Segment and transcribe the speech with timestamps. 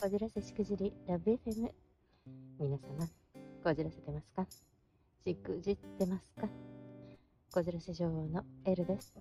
[0.00, 1.70] こじらせしくじりラブ FM
[2.60, 3.08] 皆様
[3.64, 4.46] こじらせてますか？
[5.26, 6.46] しくじってますか？
[7.52, 9.12] こじらせ女王のエルです。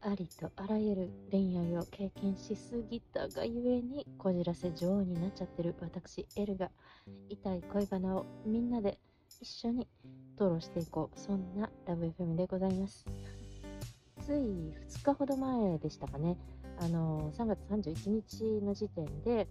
[0.00, 6.70] ありとあらゆる恋愛を経験しすぎたがゆえにこじらせ女王になっちゃってる私エルが
[7.28, 8.98] 痛い恋バナをみんなで
[9.40, 9.86] 一緒に
[10.34, 11.18] 討論していこう。
[11.18, 13.06] そんなラブ FM でございます。
[14.26, 16.36] つい2日ほど前でしたかね。
[16.80, 19.48] あの3月31日の時点で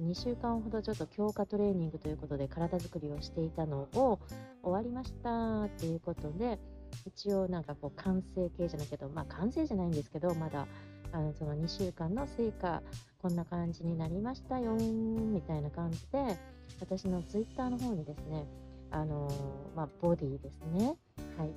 [0.00, 4.18] 2週間ほどちょっと強化トレーニングということで体作りをしていたのを
[4.62, 6.58] 終わりましたということで
[7.06, 10.66] 一応なんかこう完成形じゃないけどまあ完成じゃないんですけどまだ
[11.12, 12.82] あのその2週間の成果
[13.22, 16.38] こんな感じになりましたよみたいな感じで
[16.80, 18.46] 私のツイッターの方にですね
[18.90, 19.28] あの
[19.74, 20.96] まあ、ボディですね。
[21.36, 21.50] はい。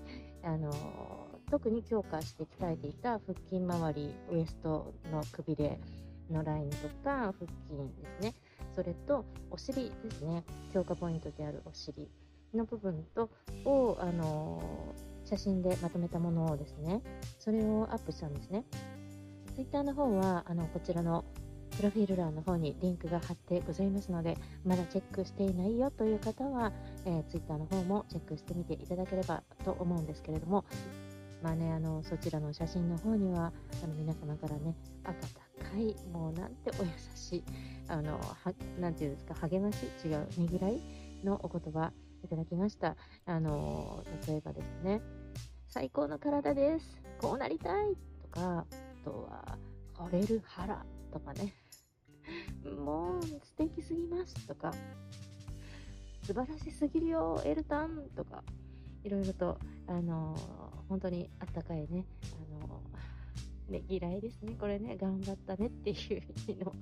[0.44, 0.72] あの
[1.52, 5.80] 特に強化して鍛えていた腹筋周りウエストのくびれ
[6.32, 7.48] のラインとか腹筋
[8.02, 8.34] ですね。
[8.76, 10.44] それとお尻ですね。
[10.74, 12.10] 強化ポイントであるお尻
[12.54, 13.30] の部分と
[13.66, 14.94] をあの
[15.26, 17.02] 写真でまとめたものをですね。
[17.40, 18.64] それをアップしたんですね。
[19.56, 21.26] Twitter の方はあのこちらの
[21.78, 26.74] プロフィール欄の方にリンクが貼ってございますのでまだチェックしていないよという方は、
[27.06, 30.66] えー、Twitter の方もチェックしてみていただければと思うんですけれども
[31.42, 34.76] まあね、あのそちらの写真の方にはあの皆様からね
[35.06, 37.44] 温かいもうなんてお優しい
[37.88, 40.80] あのはなていうんですか励まし違うねぎらい
[41.24, 41.92] のお言葉
[42.24, 42.96] いただきました。
[43.26, 45.02] あの例えばですね
[45.68, 47.02] 最高の体です。
[47.20, 48.66] こうなりたいとかあ
[49.04, 49.58] とは
[49.94, 51.54] 惚れる腹とかね
[52.86, 54.74] もう素敵すぎますとか
[56.24, 58.44] 素晴らしすぎるよエルタンとか
[59.04, 60.38] いろいろとあの
[60.90, 62.82] 本当にあったかいね、あの、
[63.70, 64.56] ねぎらいですね。
[64.60, 66.74] これね、頑張ったねっていう意味の、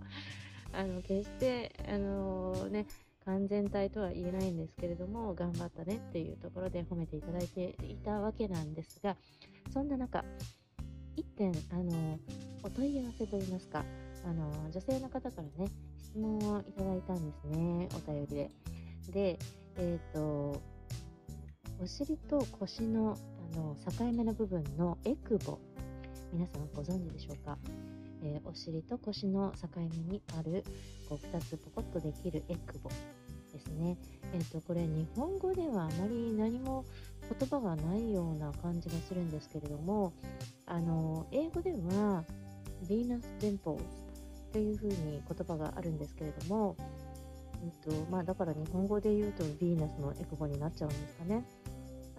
[0.74, 2.86] あの、決して、あのね、
[3.26, 9.18] 完全体とは言えないんですけれども、頑張ったねっていうところで褒めていただいていたわけなんですが、
[9.74, 10.24] そんな中、
[11.18, 12.20] 1点、あの、
[12.64, 13.84] お問い合わせといいますか、
[14.26, 18.52] あの、女性の方からね、質問をいただいたんですね、お便りで。
[19.12, 19.40] で、
[19.78, 20.62] えっ、ー、と、
[21.80, 23.16] お尻と腰の
[23.54, 25.60] あの境目の部分のエクボ
[26.34, 27.58] 皆さんご存知でしょうか、
[28.22, 30.64] えー、お尻と腰の境目にある
[31.08, 32.90] こう2つポコッとできるエクボ
[33.54, 33.98] ですね、
[34.34, 36.86] えーと、これ日本語ではあまり何も
[37.40, 40.14] 言葉がないような感じがするんですけれども
[40.66, 42.24] あの英語では
[42.88, 43.84] ヴィーナス・デンポーズ
[44.52, 46.76] というふうに言葉があるんですけれども、
[47.64, 51.46] えっとまあ、だから日本語で言うとヴィーナスのエクボになっちゃうんですかね。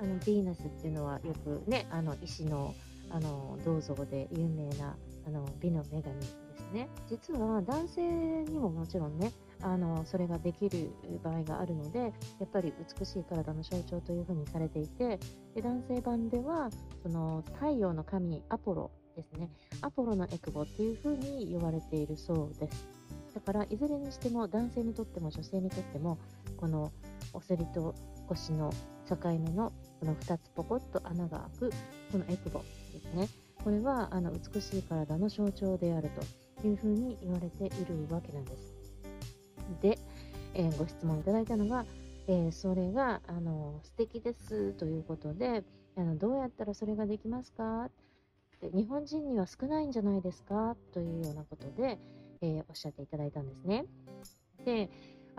[0.01, 2.75] あのヴィーナスっていうのはよくねあの石の
[3.11, 4.97] あの銅像で有名な
[5.27, 6.89] あの美の女神ですね。
[7.09, 8.03] 実は男性
[8.45, 9.33] にももちろんね
[9.63, 10.91] あのそれができる
[11.23, 15.19] 場合があるのでやっぱり美しい体の象徴というふうにされていて
[15.55, 16.71] で男性版では
[17.03, 19.51] その太陽の神アポロですね。
[19.81, 22.89] アポロのエクボっていうふうに呼ばれているそうです。
[23.35, 26.19] だからいずれにしても男性にとっても女性にとっても
[26.57, 26.93] この
[27.33, 27.95] お尻と
[28.29, 28.73] 腰の
[29.09, 31.73] 境目のこの2つポコッと穴が開く
[32.13, 32.63] このエクボ。
[32.93, 33.29] ですね。
[33.63, 36.11] これはあの美しい体の象徴である
[36.61, 38.75] というふうに言われているわけなんです。
[39.83, 39.99] で、
[40.55, 41.85] えー、ご質問いただいたのが、
[42.27, 45.65] えー、それがあの素敵ですということで
[45.97, 47.91] あのどうやったらそれができますか？
[48.61, 50.77] で日本人には少ないんじゃないですか？
[50.93, 51.99] というようなことで、
[52.41, 53.85] えー、おっしゃっていただいたんですね。
[54.65, 54.91] で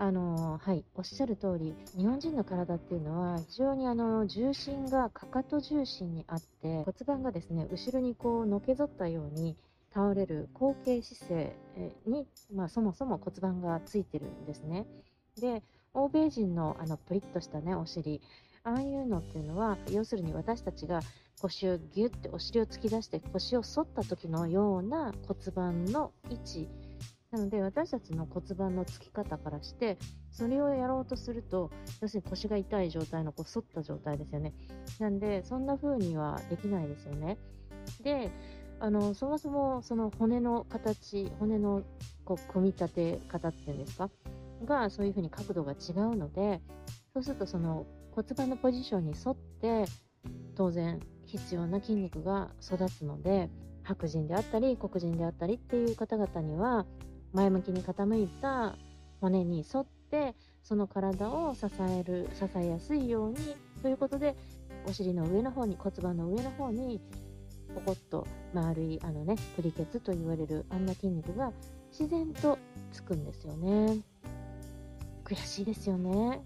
[0.02, 9.58] あのはい、おっしゃる通り、日本人の体っていうのは非常にあの重心がかかと重心にあって骨盤がですね後ろにこうのけぞったように
[9.92, 11.54] 倒れる後傾姿勢
[12.06, 14.86] に、まあ、そもそも骨盤がついてるんですね。
[15.38, 15.62] で
[15.92, 18.22] 欧米人のあのプリッとしたねお尻
[18.64, 21.00] ああいうのっていうのは要するに私たちが
[21.42, 26.68] 腰をギュッてお尻を突き出して腰を反った時のような骨盤の位置
[27.30, 29.98] なので私たちの骨盤のつき方からして
[30.32, 34.52] それをやろうとすると要するに腰が痛い状態のこう反った状態ですよね。
[34.98, 37.38] なんでそんな風にはできないですよね。
[38.02, 38.30] で
[38.80, 41.82] あのそもそもその骨の形骨の
[42.24, 44.10] こう組み立て方っていうんですか？
[44.64, 46.60] がそういう風に角度が違うので
[47.14, 49.84] そうするとその骨盤のポジションに沿って
[50.56, 53.48] 当然必要な筋肉が育つので
[53.84, 56.86] 白人であったり黒人であったりっていう方々には
[57.32, 58.76] 前向きに傾いた
[59.20, 64.36] 骨に沿ってその体を支える支えやすいようにということで
[64.86, 67.00] お尻の上の方に骨盤の上の方に
[67.74, 71.52] ポコッと丸いあのねプリケツと言われるあんな筋肉が
[71.90, 72.58] 自然と
[72.92, 73.98] つくんですよね。
[75.24, 76.42] 悔しいですよね。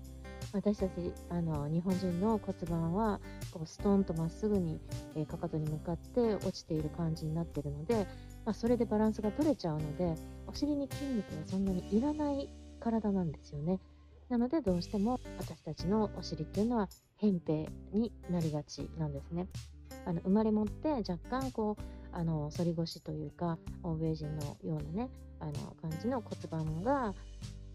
[0.53, 3.21] 私たちあの日本人の骨盤は
[3.51, 4.79] こうストンとまっすぐに、
[5.17, 8.07] えー、かかとに向かって落ちている感じになっているので、
[8.45, 10.15] まあ、それでバランスが取れちゃうので
[10.47, 12.49] お尻に筋肉はそんなにいらない
[12.81, 13.81] 体なんですよね。
[14.29, 16.89] なのでどうしても私たちのお尻っていうのは
[17.21, 19.47] 扁平になりがちなんですね。
[20.07, 21.83] あの生まれ持って若干こう
[22.13, 25.11] あの反り腰というか欧米人のようなね
[25.41, 27.15] あの感じの骨盤が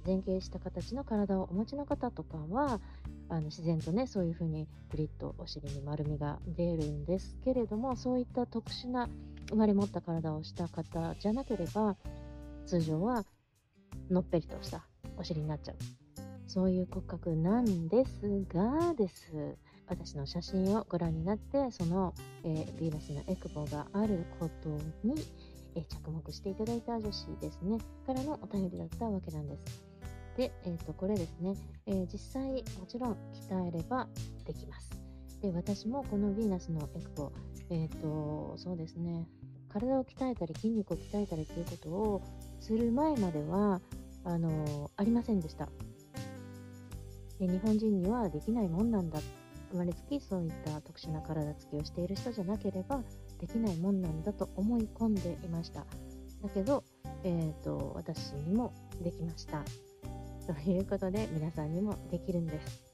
[0.05, 2.79] 前傾した形の体をお持ちの方とかは
[3.27, 9.09] あの自然とねそういう風にプリッとお尻に丸みが出るんですけれどもそういった特殊な
[9.49, 11.95] 生まれ持った体をした方じゃなければ
[12.65, 13.25] 通常は
[14.09, 14.85] のっぺりとした
[15.17, 15.75] お尻になっちゃう。
[16.47, 19.57] そういう骨格なんですがです。
[19.87, 22.13] 私の写真をご覧になってその、
[22.43, 24.69] えー、ヴィーナスのエクボがあること
[25.03, 25.15] に、
[25.75, 27.79] えー、着目していただいた女子ですね。
[28.05, 29.83] からのお便りだったわけなんです。
[30.37, 31.55] で、えーと、これですね、
[31.87, 34.07] えー、実際もちろん鍛えれば
[34.45, 35.08] できます。
[35.41, 37.31] で私もこのヴィーナスのエクボ
[37.69, 39.27] えっ、とそうですね。
[39.71, 42.21] 体を鍛えたり筋肉を鍛えたりということを
[42.59, 43.81] する前までは
[44.23, 45.69] あのありませんでした。
[47.39, 49.19] で日本人にはできないもんなんだ。
[49.71, 53.03] 生まれつきそういった特殊な体つきをしている人じゃなければ
[53.39, 55.81] できないもんなんだと思い込んでいました。
[55.81, 56.83] だけど、
[57.23, 59.63] えーと、私にもできました。
[60.51, 62.88] ということで皆さんにもできるんです。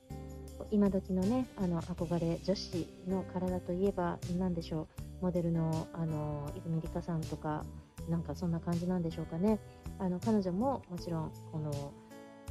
[0.71, 4.87] 今時のねあの憧れ女子の体といえば何でしょ
[5.21, 7.63] うモデルのあの泉里香さんとか
[8.09, 9.59] なんかそんな感じなんでしょうかね。
[9.97, 11.71] あの彼女ももちろんこの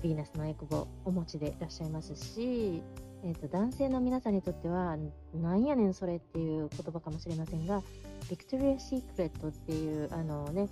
[0.02, 2.82] ヴィーナスのエクボお持ちでいらっしゃいますし
[3.26, 4.98] えーと、男性の皆さんにとっては
[5.34, 7.82] なんやねんそれっていう言葉かもしれませんが
[8.28, 10.68] ビクトリア・シークレットっていうあの、ね、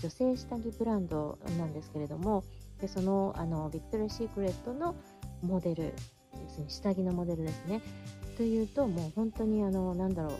[0.00, 2.42] 女性下着ブランドなんですけれども
[2.80, 4.96] でそのあのビクトリア・シークレットの
[5.42, 5.92] モデル
[6.34, 7.80] 要するに下着のモデルですね
[8.36, 10.32] というともう本当にあのなんだろう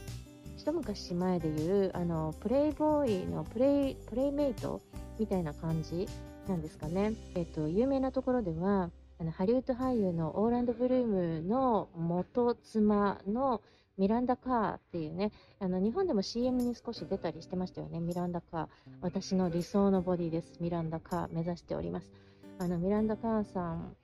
[0.56, 4.80] 一昔前でいうあのプレイボーイのプレイプレイメイト
[5.18, 6.06] みたいな感じ
[6.48, 8.90] なんですかね、えっと、有名なところでは
[9.20, 13.60] あのハリウッド俳優のオーランド・ブルームの元妻の
[14.00, 18.68] ミランダ・カーっていうね、あの日本でも CM に少し出たりしてましたよね、ミランダ・カー。
[19.02, 20.56] 私の理想のボディです。
[20.58, 22.10] ミランダ・カー目指しております。
[22.58, 23.94] あのミランダ・カーさん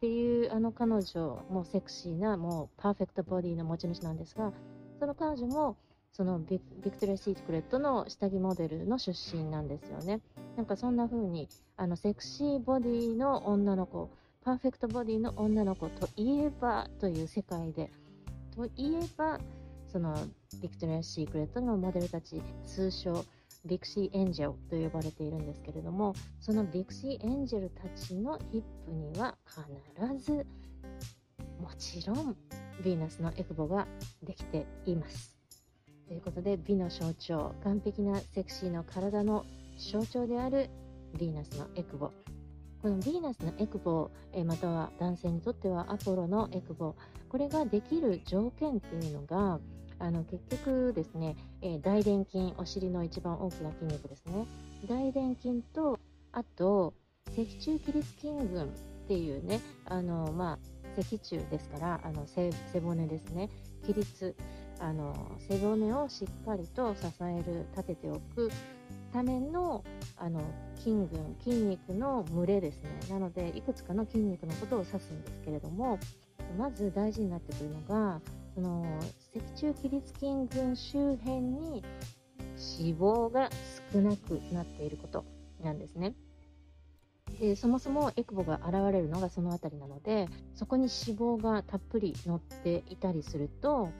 [0.00, 4.50] っていうあの彼女もセクシーなもうパーフェクトボディの持ち主なんですが、
[4.98, 5.76] その彼女も
[6.10, 10.22] そのビクトリア・シークレットの下着モデルの出身なんですよね。
[10.56, 14.08] なんかそんな風にあのセクシーボディの女の子、
[14.42, 17.90] パーフェクトボディの女の子といえばという世界で、
[18.56, 19.38] といえば、
[19.92, 20.16] その
[20.62, 23.22] ビクトリア・シークレットのモデルたち、通称
[23.64, 30.46] ビクシー・エンジェルと呼ばれているんですけれども、そのビクシー・エンジェルたちのヒップには必ず、
[31.60, 32.36] もちろん、
[32.82, 33.86] ヴィーナスのエクボが
[34.22, 35.36] できています。
[36.08, 39.44] ということで、美の象徴、完璧なセクシーの体の
[39.78, 40.70] 象徴である
[41.14, 42.10] ヴィーナスのエクボ。
[42.82, 46.94] このヴィーナスのエクボ、えまたは男性にとってはアポロのエクボ、
[47.28, 49.60] これができる条件っていうのが、
[50.00, 54.46] あの結局ですね、えー、大臀筋、お尻の一番大きな筋肉ですね。
[54.88, 55.98] 大臀筋と、
[56.32, 56.94] あと、
[57.36, 58.66] 脊柱起立筋群っ
[59.06, 60.58] ていうね、あの、まあ、
[60.96, 63.50] 脊柱ですから、あの背背骨ですね。
[63.86, 64.34] 起立、
[64.80, 65.14] あの
[65.48, 68.50] 背骨をしっかりと支える、立てておく
[69.12, 69.84] ための
[70.16, 70.40] あの
[70.76, 75.98] 筋群筋肉の群れですねなのでいくつかの筋肉のことを指すんですけれども
[76.58, 78.20] まず大事になってくるのが
[78.54, 78.98] その
[79.32, 81.82] 脊柱起立筋群周辺に
[82.80, 83.50] 脂肪が
[83.92, 85.24] 少なくなっていること
[85.62, 86.14] なんですね。
[87.38, 93.90] でそもそもエクボが現れるのがその辺りなのでそこに脂肪がたっぷり乗っていたりすると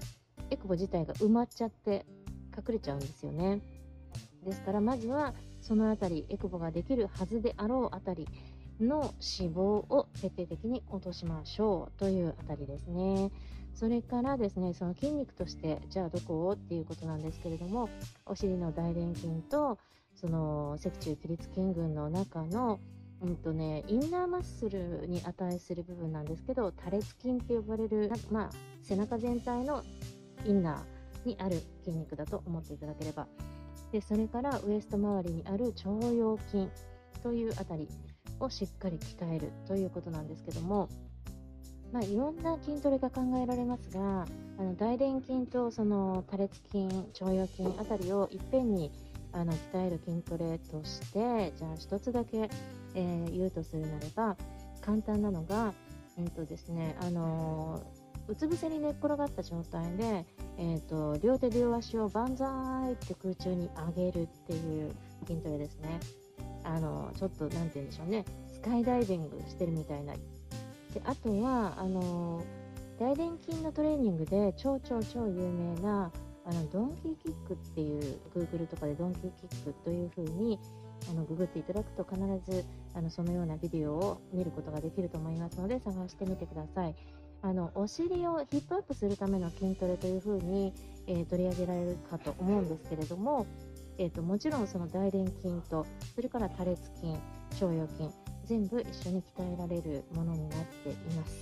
[0.51, 2.05] エクボ自体が埋まっちゃって
[2.57, 3.61] 隠れちゃうんですよね。
[4.45, 8.27] ですからまずはその辺りエクボができるはずであろうあたり
[8.81, 13.31] の脂肪を徹底的に落としましょうというあたりですね。
[13.75, 17.89] それからですね、その筋肉としてじゃあどこをっていうことなんですけれども、
[18.27, 19.79] お尻の大臀筋と
[20.15, 22.79] その脊柱起立筋群の中の
[23.23, 28.51] うんとね、インナーマッスルに値する部分なんですけど、多裂筋って呼ばれる、まあ、
[28.83, 29.83] 背中全体の
[30.47, 33.27] インナーにある筋肉だと思っていただければ。
[33.93, 36.69] でそれからウエスト周りにある腸腰筋
[37.23, 37.89] というあたり
[38.39, 40.89] をしっかり鍛えるということなんですけども、
[41.93, 44.27] まあ、いろんな筋トレが考えられますが
[44.59, 48.91] あの大臀筋とその多裂筋腸腰筋あたりをいっぺんに
[49.33, 52.49] あの鍛える筋トレとしてじゃあ一つだけ、
[52.95, 54.37] えー、言うとするなれば
[54.81, 55.73] 簡単なのが、
[56.19, 60.27] うんとですねあのー、うつ伏せに寝っ転がった状態で、
[60.59, 64.93] えーと、両手両足を万歳って空中に上げるっていう
[65.27, 66.01] 筋トレですね。
[66.65, 70.15] あのちょっと何て言うんでしょうねスカイダイビングしてるみたいな
[70.95, 72.43] であとはあの
[72.99, 76.11] 大臀筋のトレーニングで超超超有名な
[76.47, 80.59] あのドンキーキックっていう Google とかでドンキーキックというふうに
[81.09, 82.21] あのググっていただくと必
[82.51, 86.95] ずあのそのようなビデオを見ることができると思いますので探してみてください。
[87.43, 90.75] あのお尻をヒップアップするための筋トレというふうに、
[91.07, 93.47] えー、取り上げられるかと思うんですけれども、
[93.97, 98.11] えーと、もちろんその大臀筋とそれから多裂筋腸腰筋
[98.51, 101.39] 全部一緒に鍛えられるものになっています。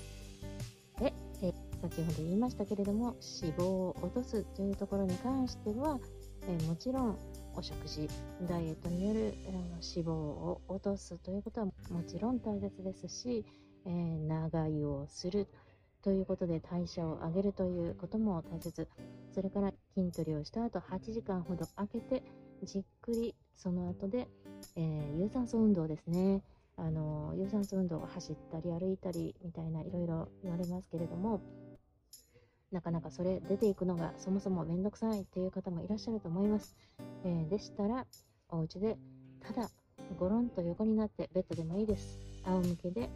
[1.00, 5.98] で、え先ほど言いましたけれども脂肪を落とすというところに関しては、
[6.46, 7.18] え、もちろん
[7.54, 8.06] お食事
[8.46, 11.72] ダイエットによるあの脂肪を落とすということはも
[12.06, 13.46] ちろん大切ですし、
[13.86, 15.48] えー、長湯をする
[16.02, 18.86] ということで代謝を上げるということも大切
[19.34, 22.22] それから筋トレをした後8時間ほど空けて
[22.64, 24.28] じっくりその後で、
[24.76, 26.42] えー、有酸素運動ですね
[26.78, 31.40] あの有酸素運動を走ったり歩いたりみたいないろいろ言われますけれども
[32.70, 36.76] なかなかそれ出ていくのがそもそもめんどくさいっていう方もいらっしゃると思います。
[37.24, 38.06] えー、でしたら、
[38.50, 38.98] お家で
[39.40, 39.70] ただ
[40.18, 42.18] ゴロンと横になってベッドでもいいです。
[42.44, 43.08] 仰向けで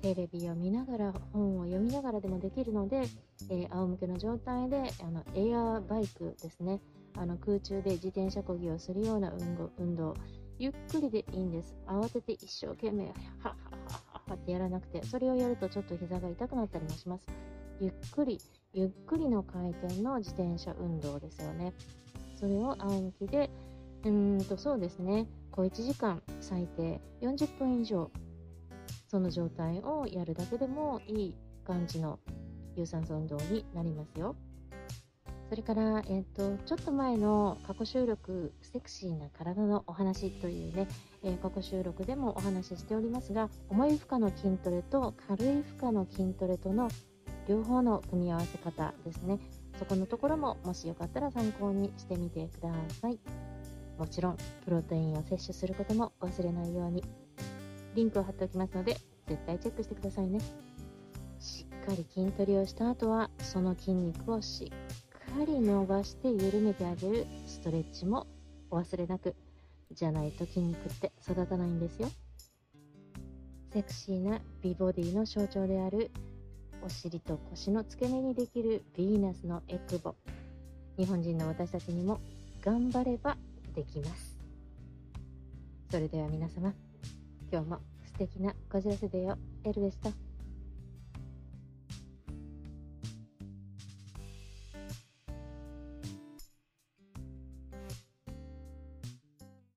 [0.00, 3.02] テレビを見ながら本を読みながらでもできるので、
[3.50, 6.80] えー、仰向けの状態であのエアーバイクですね
[7.16, 9.32] あの空中で自転車こぎをするような
[9.78, 10.14] 運動
[10.58, 13.50] ゆっくりでいいんです慌てて一生懸命はっは
[13.86, 17.26] ははってやらなくてそれをやるとちょっと膝が痛くなったりもします
[17.80, 18.38] ゆっくり
[18.76, 21.72] ゆっくりの回転の自転車運動ですよね。
[22.34, 23.48] それを暗記で、
[24.02, 28.10] うーんとそうですね、小1時間最低40分以上、
[29.06, 32.18] その状態をやるだけでもいい感じの
[32.74, 34.34] 有酸素運動になりますよ。
[35.48, 40.88] それから、えっ、と、ちょっと前の過去収録、セクシーな体のお話というね、
[41.22, 46.88] えー、過去収録でもお話ししておりますが、重い負荷の筋トレと軽い負荷の筋トレとの
[47.46, 49.38] 両方の組み合わせ方ですね。
[49.78, 53.18] そこのところももしよかったら参考にしてみてください。
[53.98, 57.04] もちろんプロテインを摂取することも忘れないように
[57.94, 58.96] リンクを貼っておきますので
[59.28, 60.40] 絶対チェックしてくださいね。
[61.38, 64.83] しっかり筋トレをした後はその筋肉をしっか
[65.44, 68.26] り伸ばして緩めてあげるストレッチも
[68.70, 69.34] お忘れなく
[69.90, 72.10] じゃないと筋肉って育たないんですよ。
[73.72, 76.10] セクシーな美ボディの象徴である
[76.84, 80.14] お尻と腰の付け根にできるヴィーナスのエクボ。
[80.96, 82.20] 日本人の私たちにも
[82.62, 83.36] 頑張れば
[83.74, 84.38] できます。
[85.90, 86.72] それでは皆様
[87.50, 90.33] 今日も素敵なこじらせデーをエルでした。